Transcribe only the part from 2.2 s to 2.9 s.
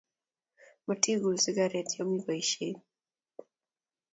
boisiet